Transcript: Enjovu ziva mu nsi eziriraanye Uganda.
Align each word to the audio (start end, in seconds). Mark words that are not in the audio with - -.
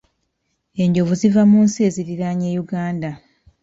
Enjovu 0.83 1.13
ziva 1.21 1.41
mu 1.51 1.59
nsi 1.65 1.79
eziriraanye 1.87 2.47
Uganda. 2.63 3.09